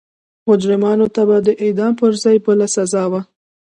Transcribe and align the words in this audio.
مجرمانو 0.47 1.05
ته 1.15 1.21
به 1.29 1.37
د 1.45 1.47
اعدام 1.63 1.93
پر 1.99 2.11
ځای 2.23 2.37
بله 2.45 2.67
سزا 2.75 3.03
وه. 3.11 3.21